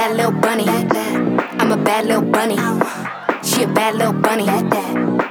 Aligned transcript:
bad 0.00 0.16
little 0.16 0.32
bunny. 0.32 0.64
I'm 1.60 1.72
a 1.72 1.76
bad 1.76 2.06
little 2.06 2.22
bunny. 2.22 2.56
She 3.42 3.64
a 3.64 3.68
bad 3.68 3.96
little 3.96 4.14
bunny. 4.14 4.46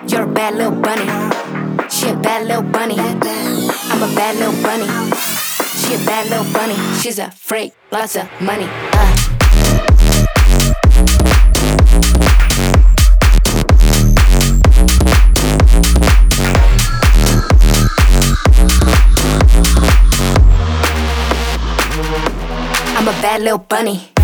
You're 0.07 0.25
a 0.25 0.27
bad 0.27 0.53
little 0.53 0.79
bunny. 0.79 1.07
She 1.89 2.09
a 2.09 2.15
bad 2.15 2.45
little 2.45 2.61
bunny. 2.61 2.95
I'm 2.99 4.03
a 4.03 4.13
bad 4.13 4.35
little 4.37 4.53
bunny. 4.61 4.85
She 5.79 5.95
a 5.95 6.05
bad 6.05 6.29
little 6.29 6.53
bunny. 6.53 6.75
She's 7.01 7.17
a 7.17 7.31
freak, 7.31 7.73
lots 7.91 8.15
of 8.15 8.29
money. 8.41 8.67
Uh. 8.93 9.15
I'm 22.97 23.07
a 23.07 23.21
bad 23.23 23.41
little 23.41 23.57
bunny. 23.57 24.18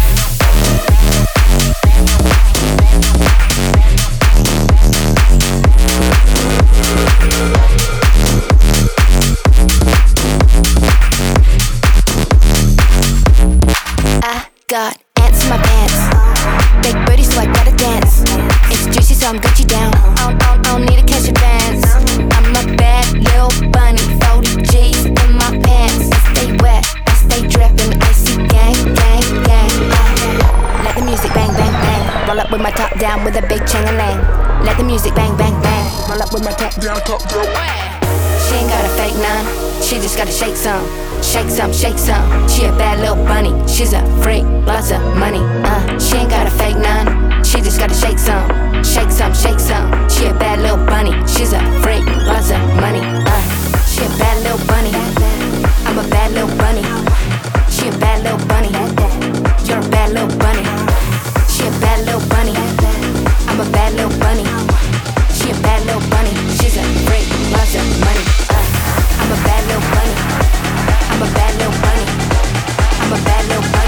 With 33.75 33.87
a 33.87 33.87
big 33.87 33.87
chain 33.87 33.87
and 33.87 33.97
lang. 33.97 34.65
Let 34.65 34.77
the 34.77 34.83
music 34.83 35.15
bang, 35.15 35.35
bang, 35.37 35.61
bang. 35.61 36.09
Roll 36.09 36.21
up 36.21 36.33
with 36.33 36.43
my 36.43 36.51
top 36.51 36.73
down, 36.75 36.99
top 37.01 37.21
down. 37.29 37.45
She 38.47 38.55
ain't 38.55 38.69
got 38.69 38.85
a 38.85 38.89
fake 38.95 39.15
none. 39.17 39.45
She 39.81 39.95
just 39.95 40.17
gotta 40.17 40.31
shake 40.31 40.55
some. 40.55 40.85
Shake 41.21 41.49
some, 41.49 41.73
shake 41.73 41.97
some. 41.97 42.47
She 42.47 42.65
a 42.65 42.71
bad 42.71 42.99
little 42.99 43.23
bunny. 43.25 43.51
She's 43.67 43.93
a 43.93 44.01
freak, 44.21 44.43
lots 44.65 44.91
of 44.91 45.01
money. 45.17 45.41
Uh, 45.65 45.99
she 45.99 46.17
ain't 46.17 46.29
got 46.29 46.47
a 46.47 46.51
fake 46.51 46.77
none. 46.77 47.43
She 47.43 47.61
just 47.61 47.79
gotta 47.79 47.93
shake 47.95 48.19
some. 48.19 48.47
Shake 48.83 49.11
some, 49.11 49.33
shake 49.33 49.59
some. 49.59 50.09
She 50.09 50.25
a 50.25 50.33
bad 50.33 50.59
little 50.59 50.83
bunny. 50.85 51.11
She's 51.27 51.53
a 51.53 51.59
freak, 51.81 52.05
lots 52.25 52.51
of 52.51 52.61
money. 52.79 53.01
Uh, 53.03 53.43
she 53.85 54.05
a 54.05 54.09
bad 54.17 54.37
little 54.43 54.61
bunny. 54.67 54.93
I'm 55.85 55.97
a 55.97 56.07
bad 56.09 56.31
little 56.31 56.53
bunny. 56.57 56.83
She 57.69 57.87
a 57.89 57.97
bad 57.97 58.23
little 58.23 58.41
bunny. 58.47 58.71
You're 59.67 59.79
a 59.79 59.89
bad 59.89 60.13
little 60.13 60.37
bunny. 60.37 60.63
She 61.49 61.63
a 61.67 61.71
bad 61.81 62.05
little 62.05 62.19
bunny. 62.29 62.34
I'm 63.55 63.65
a 63.65 63.71
bad 63.71 63.93
little 63.93 64.19
bunny. 64.19 64.43
She 65.33 65.49
a 65.49 65.55
bad 65.61 65.85
little 65.85 66.01
bunny. 66.09 66.35
She's 66.57 66.75
a 66.75 66.83
freak, 67.07 67.23
lots 67.53 67.73
of 67.75 67.87
money. 68.03 68.19
Uh, 68.51 68.59
I'm 69.21 69.31
a 69.31 69.39
bad 69.47 69.63
little 69.67 69.87
bunny. 69.95 70.15
I'm 71.09 71.21
a 71.21 71.33
bad 71.33 71.55
little 71.55 71.71
bunny. 71.79 72.05
I'm 72.99 73.13
a 73.13 73.23
bad 73.23 73.47
little 73.47 73.71
bunny. 73.71 73.84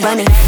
Little 0.00 0.43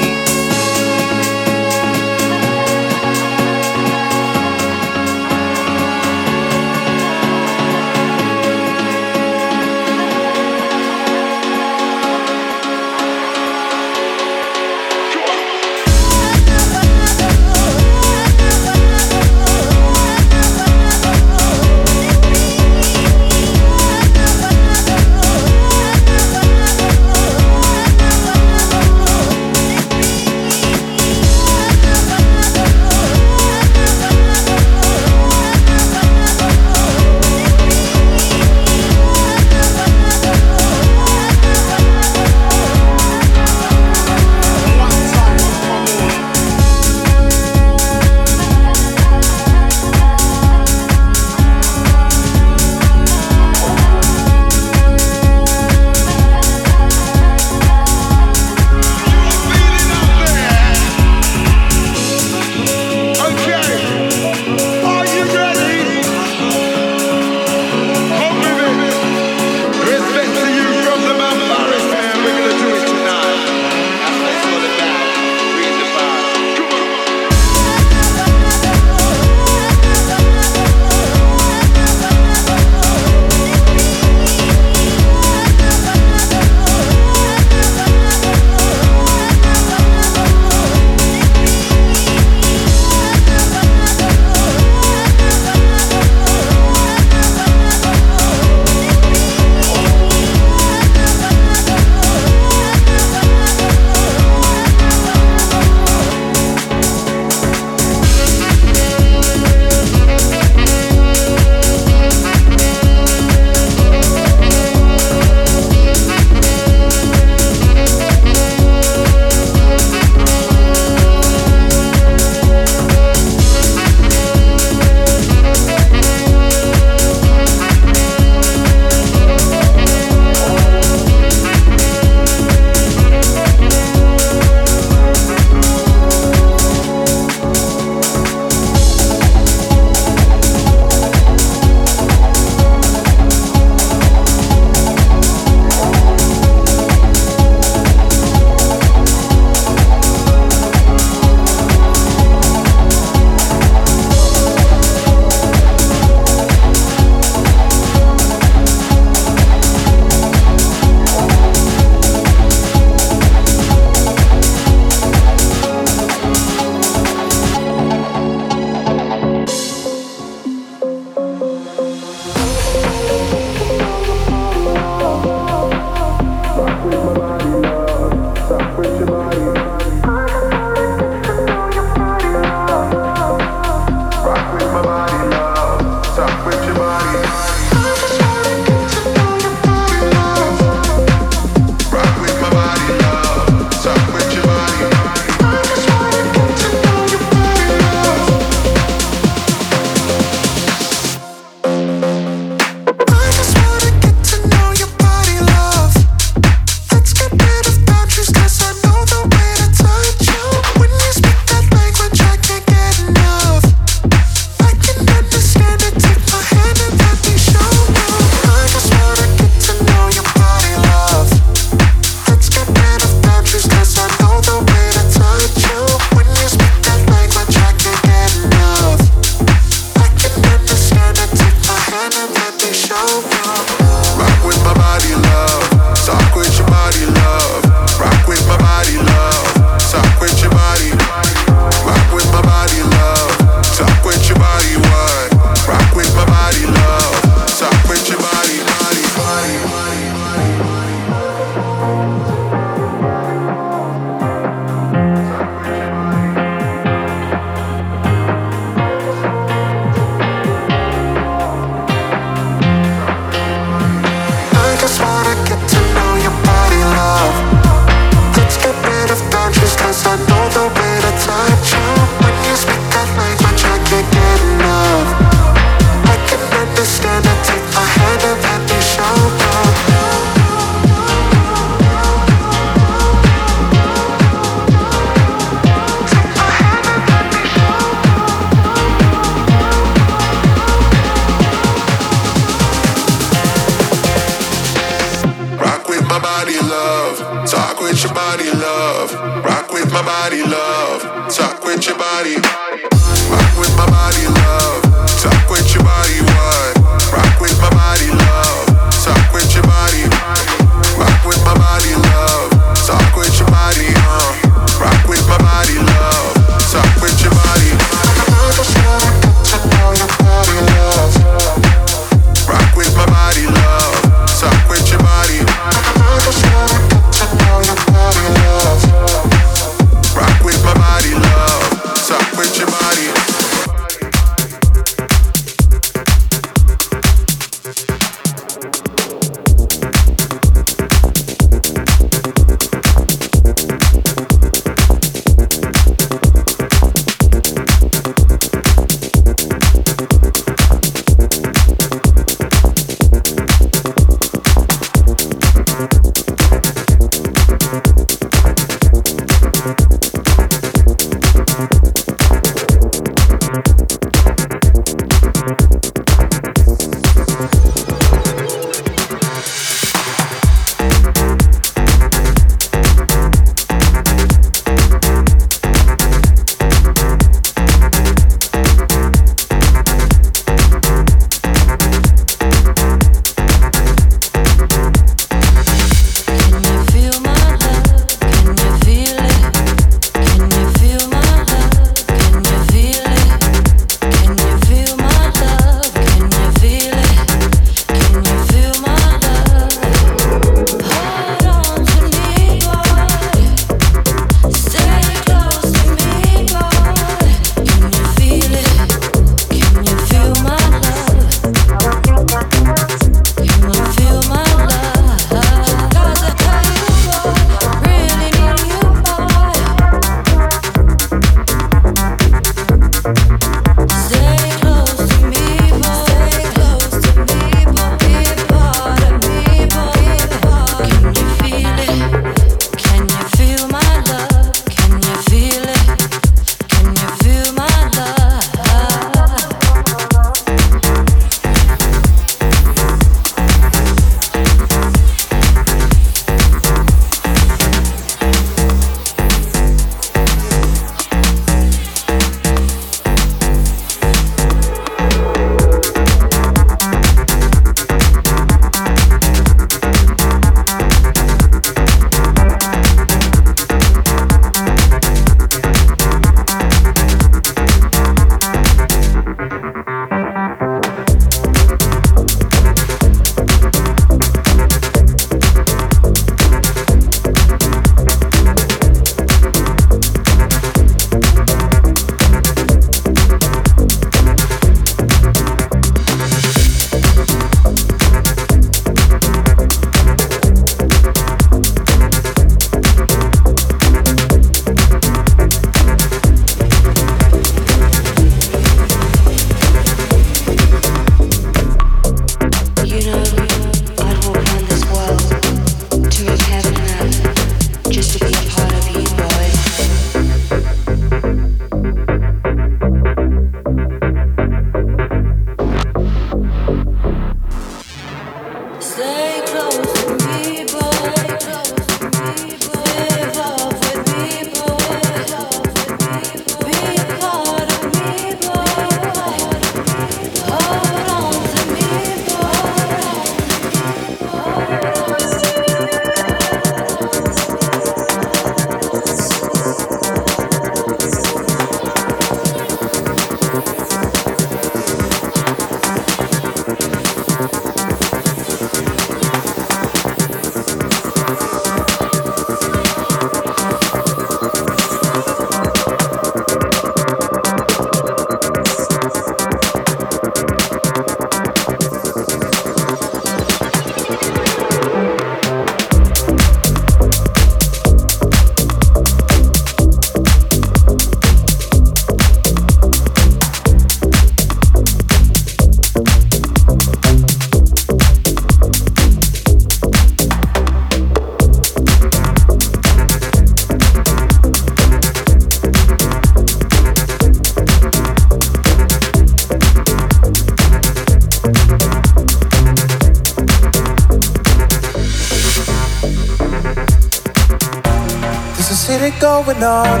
on. 599.64 600.00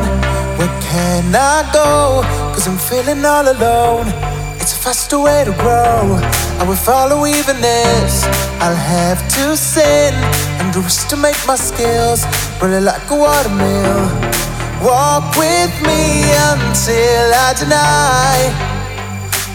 Where 0.58 0.74
can 0.80 1.34
I 1.34 1.68
go? 1.72 2.22
Cause 2.52 2.68
I'm 2.68 2.76
feeling 2.76 3.24
all 3.24 3.48
alone. 3.48 4.06
It's 4.60 4.72
a 4.72 4.80
faster 4.84 5.18
way 5.18 5.44
to 5.44 5.52
grow. 5.52 6.20
I 6.60 6.64
will 6.68 6.76
follow 6.76 7.26
even 7.26 7.60
this. 7.60 8.24
I'll 8.60 8.76
have 8.76 9.20
to 9.36 9.56
sin 9.56 10.14
and 10.60 10.74
make 11.22 11.40
my 11.46 11.56
skills 11.56 12.24
really 12.62 12.80
like 12.80 13.10
a 13.10 13.16
watermill. 13.16 14.04
Walk 14.84 15.34
with 15.36 15.74
me 15.88 16.28
until 16.52 17.26
I 17.46 17.54
deny. 17.58 18.36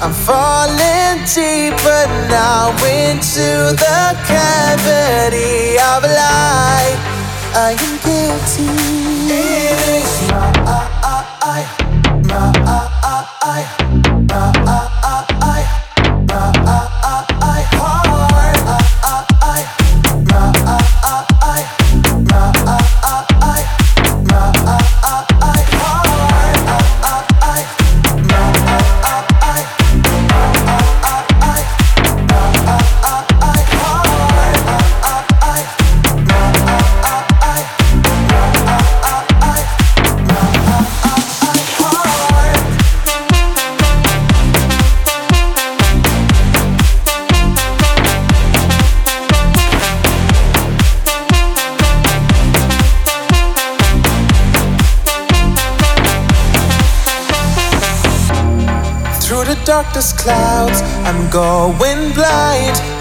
I'm 0.01 0.13
falling 0.13 1.17
deeper 1.35 2.01
now 2.29 2.71
into 2.85 3.75
the 3.83 4.01
cavity 4.25 5.77
of 5.91 6.03
a 6.03 6.11
lie. 6.21 6.91
I 7.53 7.75
am 7.77 7.93
guilty. 8.05 8.98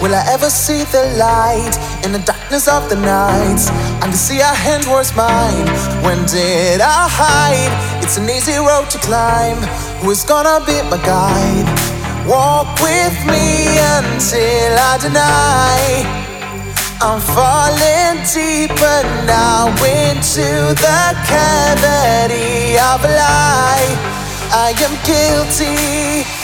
Will 0.01 0.15
I 0.15 0.23
ever 0.31 0.49
see 0.49 0.85
the 0.95 1.05
light 1.19 1.75
in 2.05 2.13
the 2.13 2.21
darkness 2.21 2.69
of 2.69 2.89
the 2.89 2.95
night? 2.95 3.59
I 3.99 4.07
can 4.07 4.13
see 4.13 4.39
a 4.39 4.47
hand 4.47 4.87
was 4.87 5.11
mine. 5.17 5.67
When 6.07 6.25
did 6.25 6.81
I 6.81 7.11
hide? 7.11 7.75
It's 8.01 8.17
an 8.17 8.31
easy 8.31 8.59
road 8.63 8.89
to 8.91 8.99
climb. 8.99 9.59
Who 9.99 10.11
is 10.13 10.23
gonna 10.23 10.65
be 10.65 10.79
my 10.87 11.03
guide? 11.03 11.67
Walk 12.31 12.71
with 12.79 13.17
me 13.27 13.75
until 13.99 14.71
I 14.79 14.99
deny. 15.03 16.29
I'm 17.03 17.19
falling 17.35 18.23
deeper 18.23 19.03
now 19.27 19.67
into 19.83 20.47
the 20.79 21.03
cavity 21.27 22.79
of 22.79 23.03
a 23.03 23.11
lie. 23.19 23.91
I 24.55 24.79
am 24.79 24.95
guilty. 25.03 26.38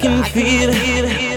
can 0.00 0.24
feel 0.24 0.70
it. 0.72 1.29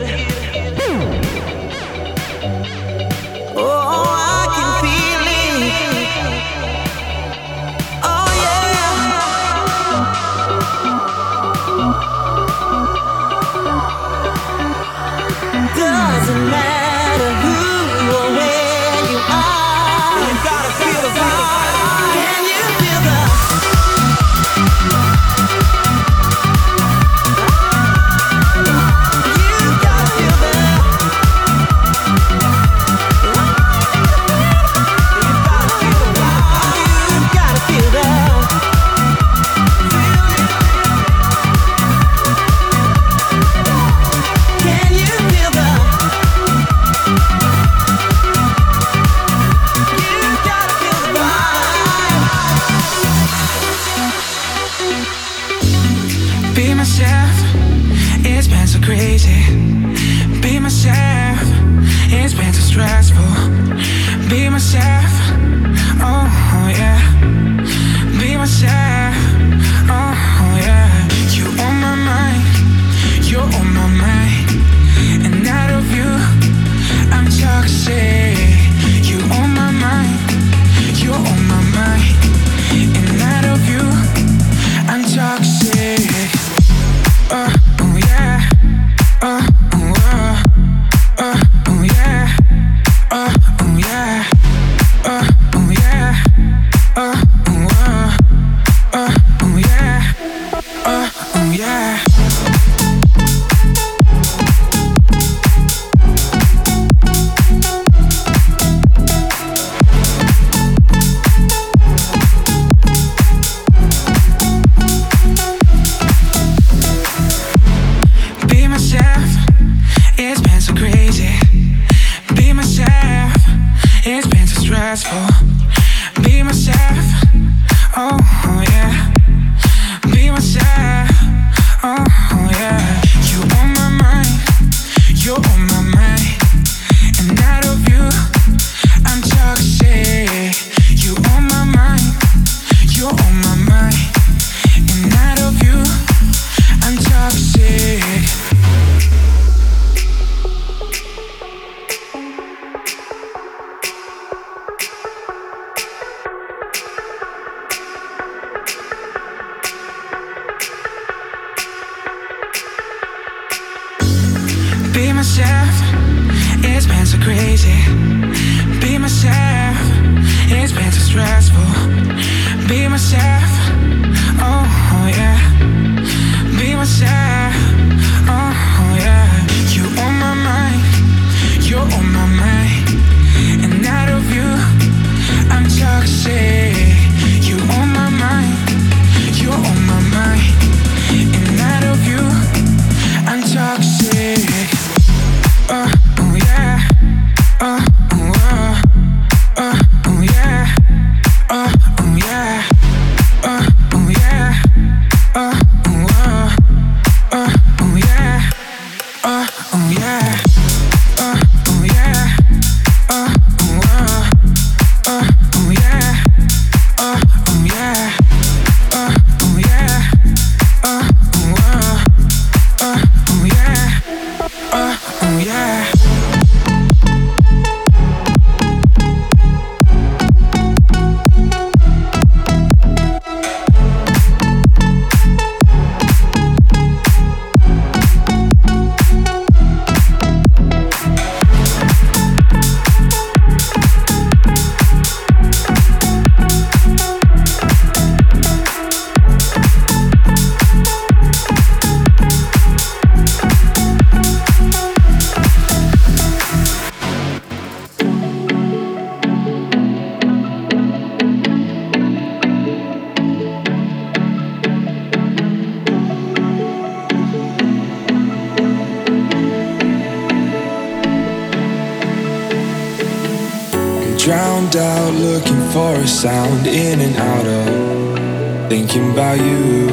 Sound 276.23 276.65
in 276.67 277.01
and 277.01 277.15
out 277.17 277.45
of 277.45 278.69
thinking 278.69 279.11
about 279.11 279.37
you. 279.37 279.89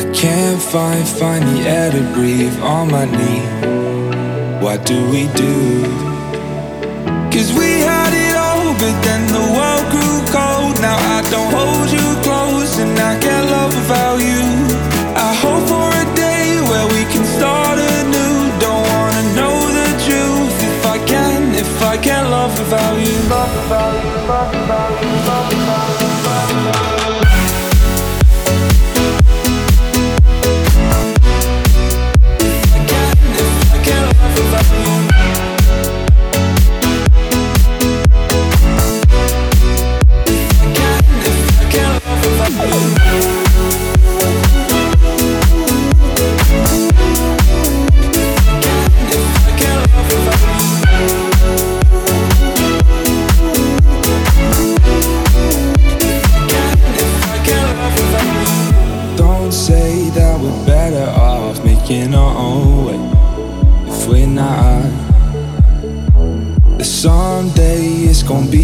I 0.00 0.02
can't 0.14 0.62
find 0.72 1.06
find 1.06 1.42
the 1.50 1.60
air 1.68 1.90
to 1.92 2.02
breathe 2.14 2.58
on 2.62 2.90
my 2.90 3.04
knee. 3.04 3.44
What 4.64 4.86
do 4.86 4.96
we 5.10 5.22
do? 5.44 5.82
Cause 7.30 7.52
we 7.52 7.70
had 7.90 8.12
it 8.26 8.34
all, 8.46 8.72
but 8.80 8.96
then 9.06 9.22
the 9.36 9.46
world 9.56 9.86
grew 9.92 10.18
cold. 10.32 10.80
Now 10.80 10.96
I 11.16 11.20
don't 11.32 11.52
hold 11.58 11.88
you 11.96 12.06
close 12.26 12.78
and 12.78 12.98
I 12.98 13.20
can't 13.20 13.50
love 13.50 13.74
without 13.76 14.18
you. 14.30 14.44
I 15.28 15.30
hope 15.42 15.64
for 15.68 15.91
I 21.92 21.98
can't 21.98 22.30
love 22.30 22.58
without 22.58 22.96
you. 22.98 23.12
Love 23.28 23.54
without 23.54 23.92
you, 24.02 24.26
love 24.26 24.50
without 24.54 25.02
you, 25.02 25.10
love 25.28 25.52
without 25.52 25.52
you, 25.52 25.61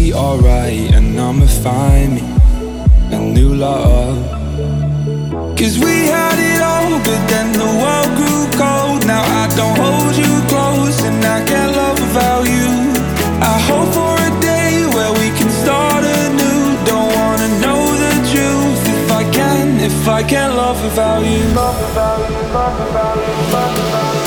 be 0.09 0.15
alright 0.15 0.93
and 0.95 1.19
I'ma 1.19 1.45
find 1.45 2.15
me 2.15 2.23
a 3.15 3.19
new 3.19 3.53
love. 3.53 4.17
Cause 5.57 5.77
we 5.77 5.95
had 6.15 6.37
it 6.51 6.61
all, 6.71 6.91
but 7.07 7.21
then 7.31 7.47
the 7.63 7.69
world 7.81 8.11
grew 8.19 8.43
cold. 8.61 9.05
Now 9.05 9.23
I 9.41 9.45
don't 9.59 9.77
hold 9.85 10.15
you 10.23 10.33
close 10.51 10.97
and 11.09 11.23
I 11.23 11.39
can't 11.49 11.73
love 11.75 11.97
without 11.99 12.45
you. 12.55 12.69
I 13.53 13.57
hope 13.69 13.89
for 13.97 14.15
a 14.29 14.31
day 14.41 14.71
where 14.95 15.13
we 15.21 15.27
can 15.37 15.49
start 15.63 16.03
anew. 16.21 16.61
Don't 16.91 17.11
wanna 17.19 17.49
know 17.63 17.81
the 18.05 18.13
truth 18.31 18.81
if 18.95 19.11
I 19.11 19.23
can, 19.37 19.79
if 19.79 20.07
I 20.07 20.21
can't 20.23 20.55
love 20.55 20.77
without 20.83 21.23
you. 21.31 21.43
Love 21.53 21.77
without 21.81 22.19
you, 22.29 22.41
love 22.57 22.75
without 22.79 23.15
you, 23.27 23.35
love 23.53 23.73
without 23.77 24.13
you, 24.13 24.18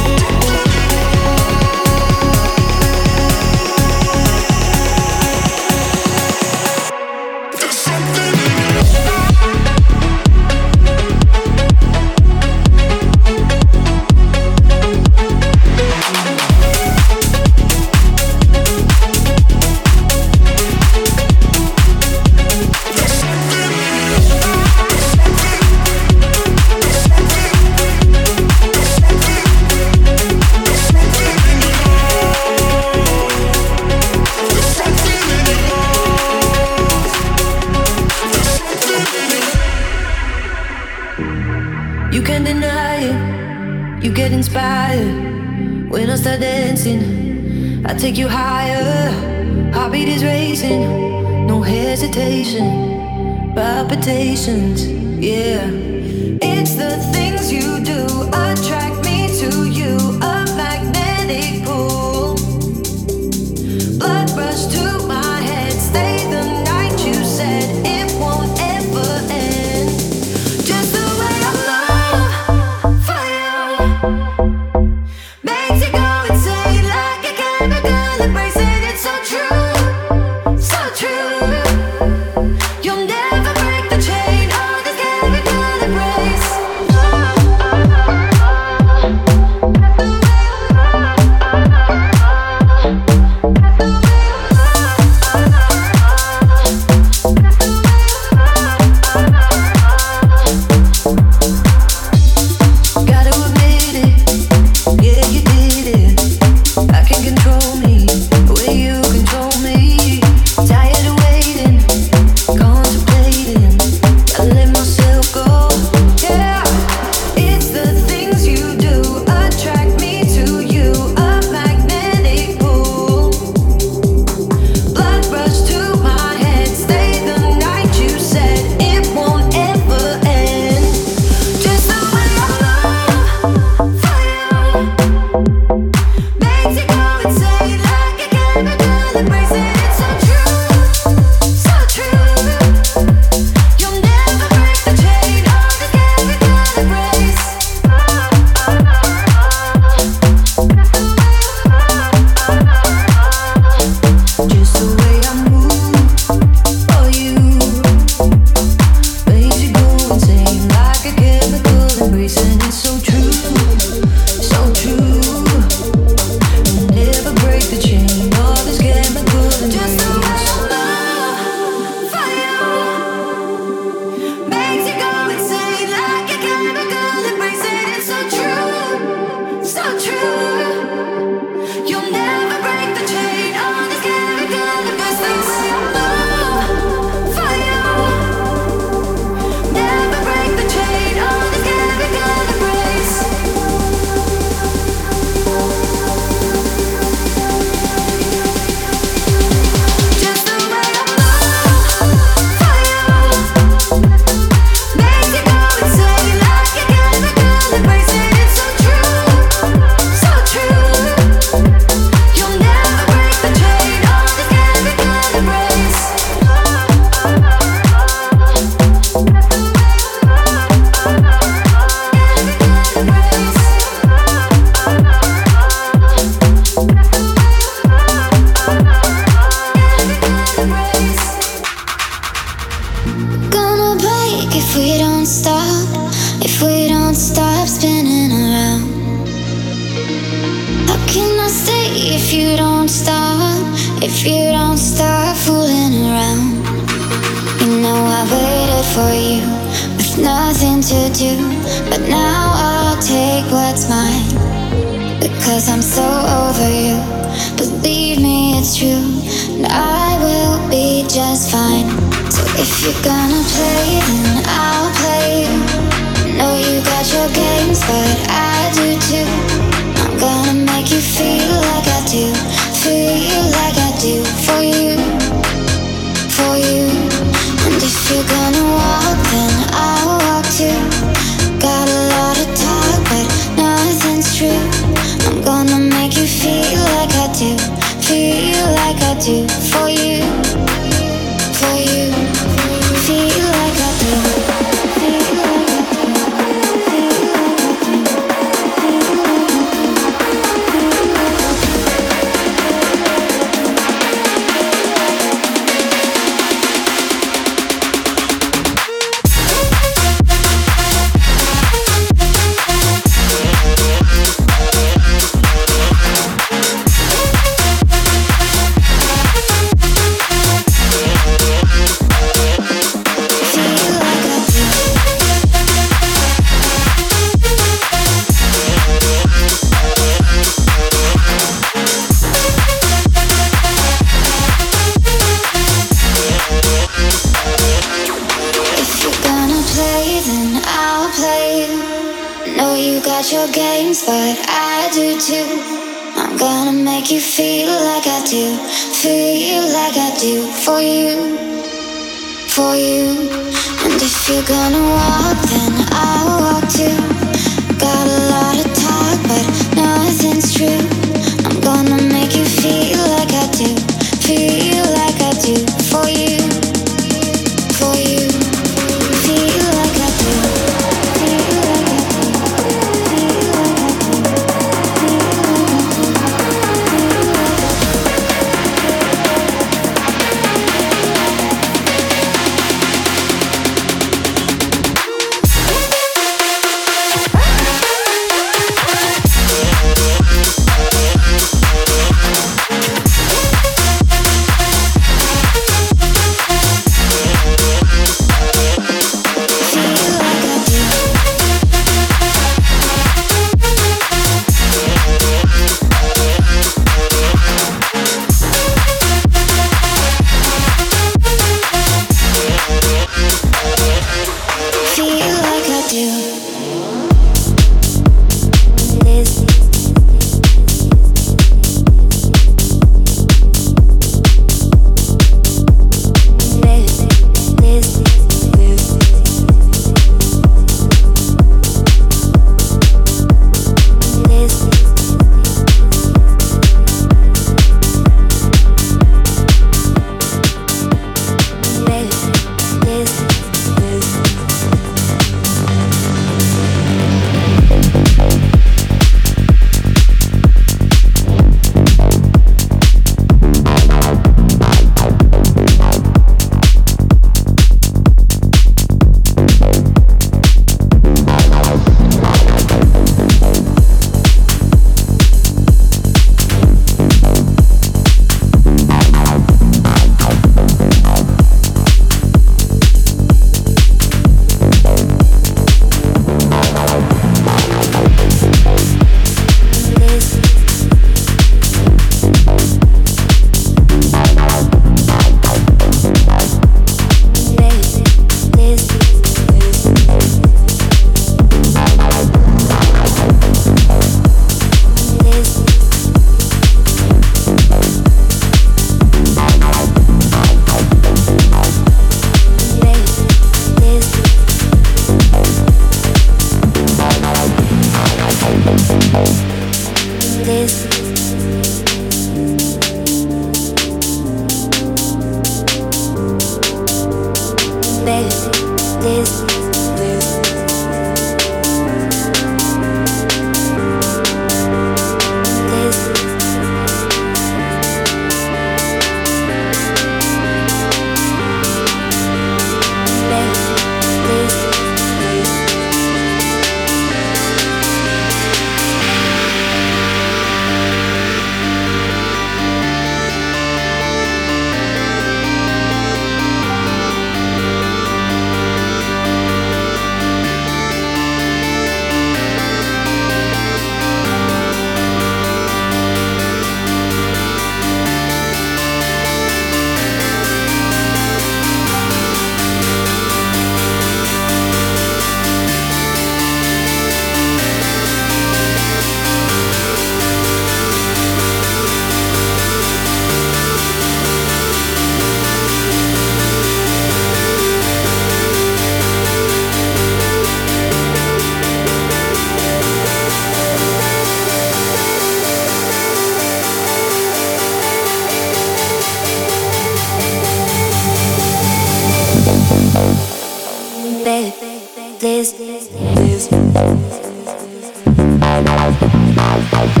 Bye. 599.71 600.00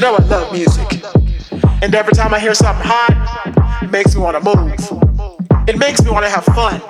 You 0.00 0.06
know 0.06 0.14
I 0.14 0.24
love 0.28 0.50
music. 0.50 1.04
And 1.82 1.94
every 1.94 2.14
time 2.14 2.32
I 2.32 2.40
hear 2.40 2.54
something 2.54 2.86
hot, 2.86 3.82
it 3.82 3.90
makes 3.90 4.14
me 4.14 4.22
want 4.22 4.34
to 4.34 4.42
move. 4.42 4.72
It 5.68 5.76
makes 5.76 6.02
me 6.02 6.10
want 6.10 6.24
to 6.24 6.30
have 6.30 6.46
fun. 6.46 6.80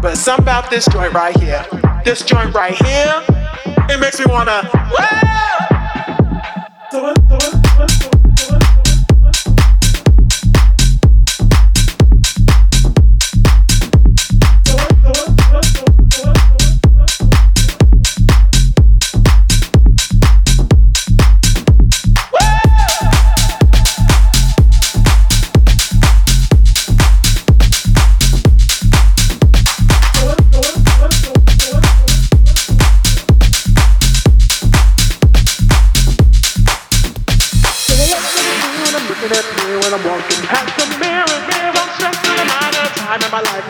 But 0.00 0.14
something 0.14 0.44
about 0.44 0.70
this 0.70 0.86
joint 0.86 1.12
right 1.12 1.36
here, 1.36 1.66
this 2.04 2.24
joint 2.24 2.54
right 2.54 2.80
here, 2.84 3.24
it 3.88 3.98
makes 3.98 4.20
me 4.20 4.26
want 4.26 4.48
to. 4.48 4.62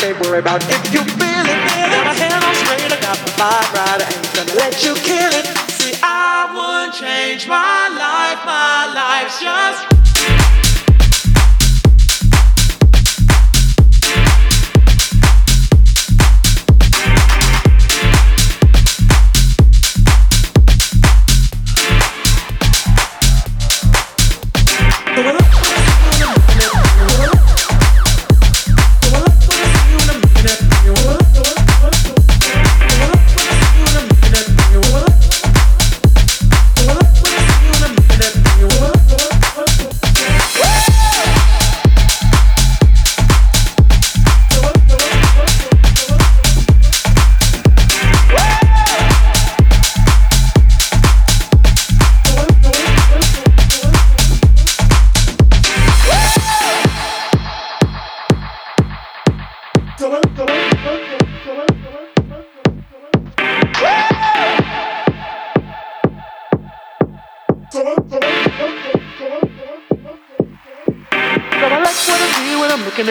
they 0.07 0.13
worry 0.21 0.39
about. 0.39 0.63
If 0.71 0.95
you 0.95 1.03
feel 1.03 1.45
it, 1.51 1.59
feel 1.75 1.91
it, 1.91 2.05
my 2.07 2.15
hand 2.15 2.45
on 2.45 2.55
straight, 2.55 2.93
I 2.93 3.01
got 3.03 3.19
the 3.19 3.33
vibe 3.35 3.71
right, 3.75 3.99
I 3.99 4.07
ain't 4.07 4.35
gonna 4.35 4.55
let 4.55 4.85
you 4.85 4.95
kill 5.03 5.33
it. 5.35 5.47
See, 5.75 5.99
I 6.01 6.47
wouldn't 6.55 6.95
change 6.95 7.49
my 7.49 7.91
life, 7.91 8.41
my 8.47 8.95
life's 8.95 9.41
just. 9.43 9.96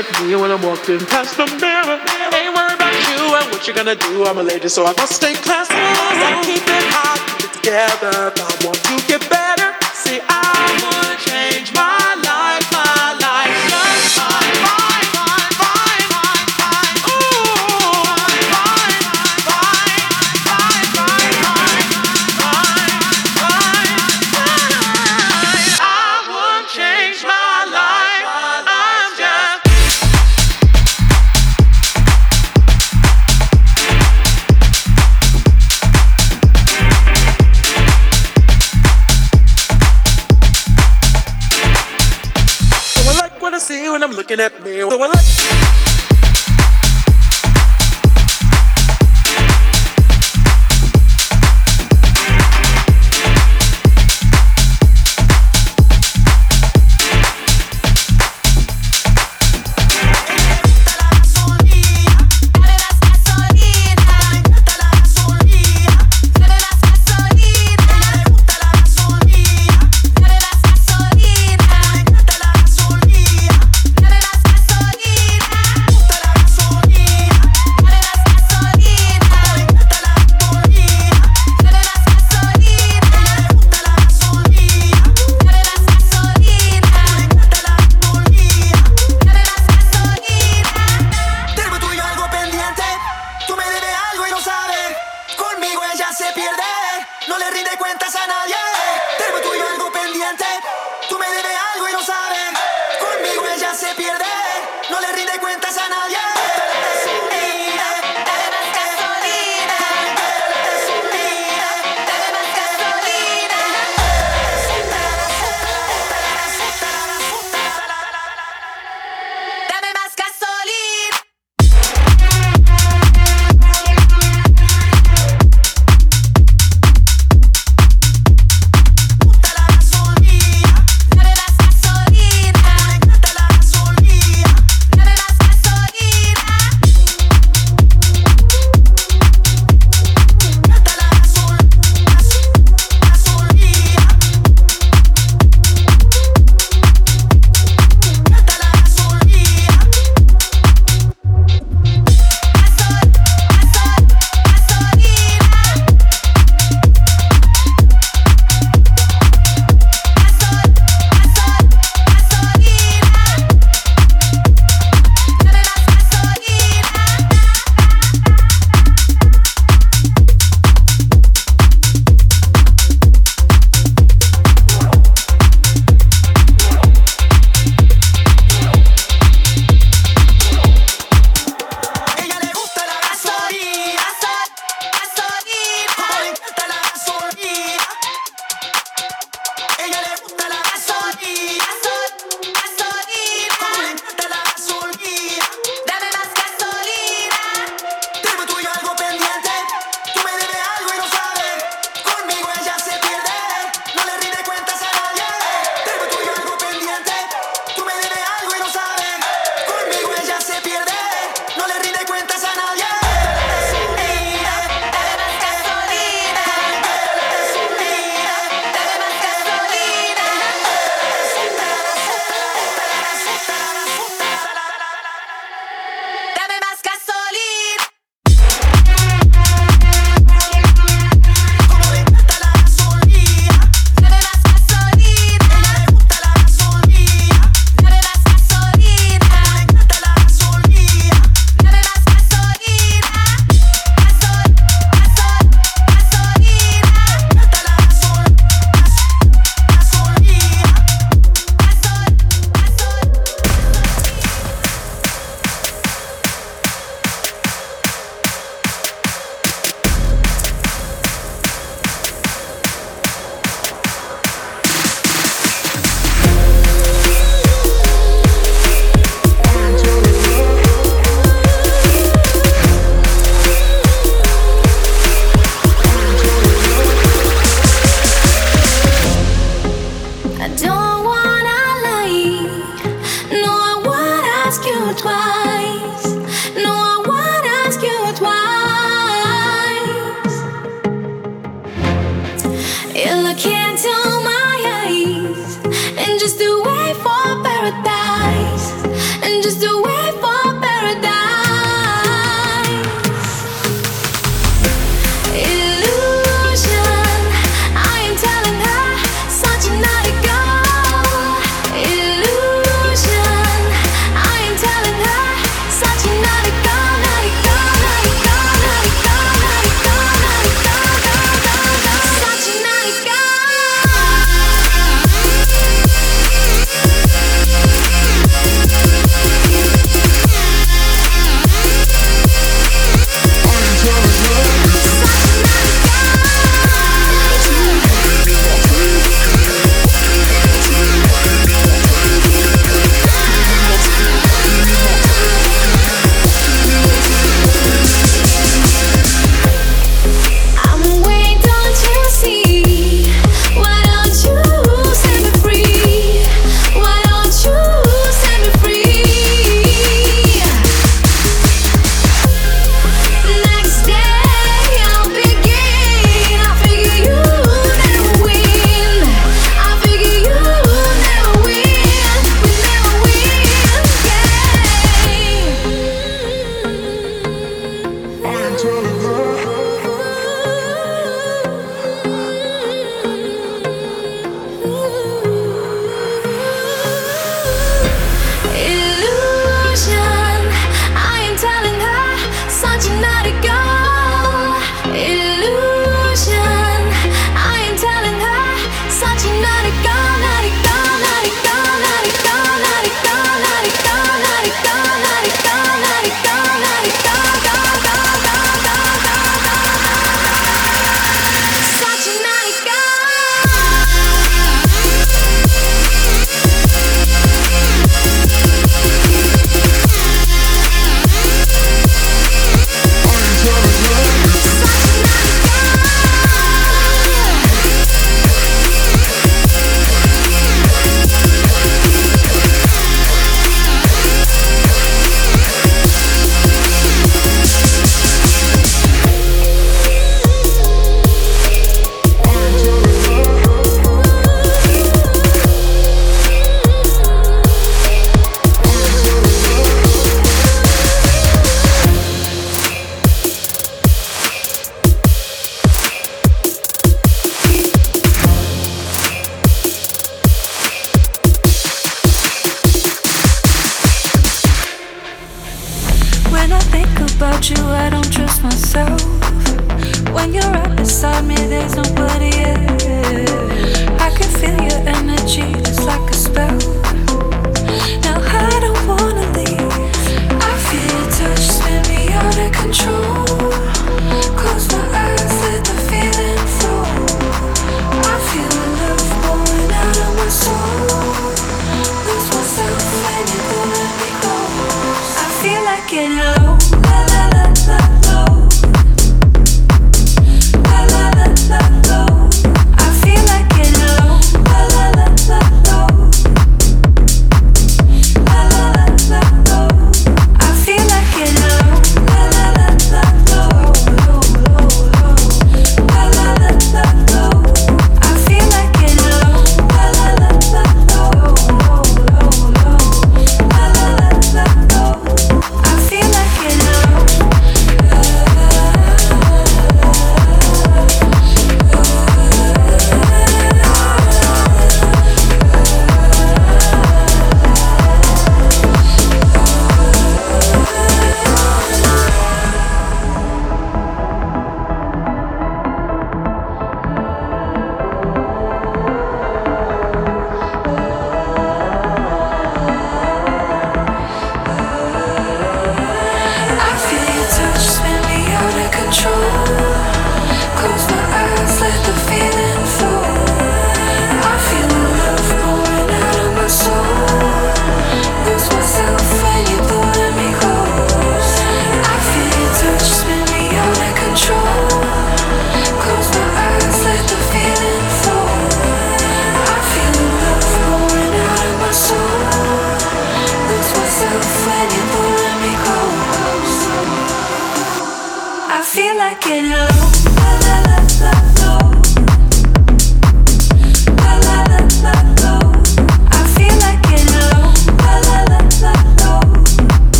At 0.00 0.22
me 0.26 0.34
when 0.36 0.50
I'm 0.50 0.62
walking 0.62 1.00
past 1.06 1.36
the 1.36 1.46
mirror. 1.60 1.98
Ain't 2.32 2.54
worried 2.56 2.76
about 2.76 2.96
you 3.08 3.20
and 3.36 3.46
what 3.52 3.66
you're 3.66 3.76
gonna 3.76 3.96
do. 3.96 4.24
I'm 4.24 4.38
a 4.38 4.42
lady, 4.42 4.68
so 4.68 4.84
I 4.84 4.92
must 4.96 5.12
stay 5.12 5.34
classy. 5.34 5.74
I 5.74 6.40
keep 6.44 6.62
it 6.62 6.86
hot, 6.94 7.20
keep 7.38 7.50
it 7.50 7.54
together. 7.60 8.32
I 8.34 8.64
want 8.64 8.80
to 8.88 8.94
get 9.06 9.20
better, 9.28 9.74
see, 9.92 10.20
I 10.28 10.44
would 10.82 11.09
looking 44.30 44.44
at 44.44 44.64
me. 44.64 44.78
So 44.78 45.39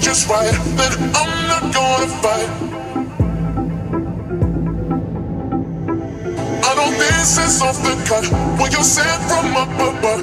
just 0.00 0.28
right, 0.28 0.52
then 0.76 0.92
I'm 1.14 1.48
not 1.48 1.74
gonna 1.74 2.08
fight. 2.22 2.72
kisses 7.22 7.62
off 7.62 7.78
the 7.82 7.94
cut 8.08 8.26
when 8.58 8.72
you're 8.72 8.82
sent 8.82 9.22
from 9.28 9.56
up 9.56 9.68
above. 9.88 10.22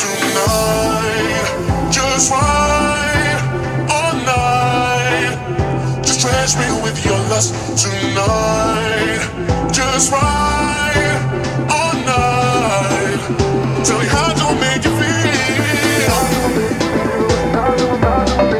Tonight, 0.00 1.46
just 1.90 2.30
right 2.30 3.38
all 3.90 4.14
night. 4.36 5.34
Just 6.04 6.20
drench 6.20 6.54
me 6.60 6.68
with 6.84 7.04
your 7.04 7.18
lust 7.32 7.52
tonight. 7.82 9.22
Just 9.72 10.12
right 10.12 11.18
all 11.68 11.94
night. 12.14 13.20
Tell 13.84 13.98
me 13.98 14.06
how 14.06 14.32
to 14.40 14.54
make 14.60 14.84
you 14.84 14.97
feel. 16.08 16.38
Tell 17.52 18.57